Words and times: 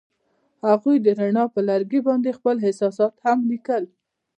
هغوی 0.67 0.97
د 1.01 1.07
رڼا 1.19 1.45
پر 1.53 1.61
لرګي 1.69 1.99
باندې 2.07 2.29
خپل 2.37 2.55
احساسات 2.65 3.13
هم 3.25 3.37
لیکل. 3.51 3.83